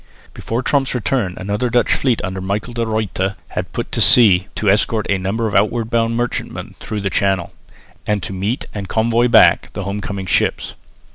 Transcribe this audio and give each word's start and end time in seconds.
Before 0.33 0.63
Tromp's 0.63 0.95
return 0.95 1.35
another 1.37 1.69
Dutch 1.69 1.93
fleet 1.93 2.23
under 2.23 2.41
Michael 2.41 2.73
de 2.73 2.87
Ruyter 2.87 3.35
had 3.49 3.71
put 3.71 3.91
to 3.91 4.01
sea 4.01 4.47
to 4.55 4.67
escort 4.67 5.05
a 5.11 5.19
number 5.19 5.45
of 5.45 5.53
outward 5.53 5.91
bound 5.91 6.17
merchantmen 6.17 6.73
through 6.79 7.01
the 7.01 7.11
Channel, 7.11 7.53
and 8.07 8.23
to 8.23 8.33
meet 8.33 8.65
and 8.73 8.89
convoy 8.89 9.27
back 9.27 9.71
the 9.73 9.83
home 9.83 10.01
coming 10.01 10.25
ships. 10.25 10.73